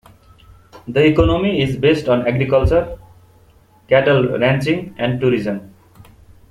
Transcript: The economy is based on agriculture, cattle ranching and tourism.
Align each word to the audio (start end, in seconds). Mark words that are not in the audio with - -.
The 0.87 1.05
economy 1.05 1.61
is 1.61 1.77
based 1.77 2.09
on 2.09 2.27
agriculture, 2.27 2.97
cattle 3.87 4.35
ranching 4.39 4.95
and 4.97 5.21
tourism. 5.21 5.75